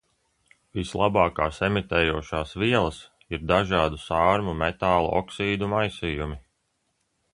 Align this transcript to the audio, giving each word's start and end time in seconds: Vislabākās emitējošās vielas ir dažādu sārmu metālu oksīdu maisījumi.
Vislabākās 0.77 1.59
emitējošās 1.67 2.55
vielas 2.63 3.01
ir 3.35 3.45
dažādu 3.53 4.01
sārmu 4.07 4.57
metālu 4.65 5.13
oksīdu 5.23 5.71
maisījumi. 5.75 6.41